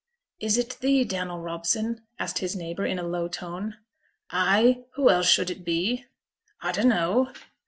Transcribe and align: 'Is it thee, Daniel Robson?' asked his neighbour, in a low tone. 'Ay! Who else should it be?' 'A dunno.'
'Is 0.39 0.57
it 0.57 0.79
thee, 0.79 1.03
Daniel 1.03 1.37
Robson?' 1.37 2.01
asked 2.17 2.39
his 2.39 2.55
neighbour, 2.55 2.87
in 2.87 2.97
a 2.97 3.03
low 3.07 3.27
tone. 3.27 3.77
'Ay! 4.31 4.83
Who 4.95 5.11
else 5.11 5.29
should 5.29 5.51
it 5.51 5.63
be?' 5.63 6.05
'A 6.63 6.73
dunno.' 6.73 7.31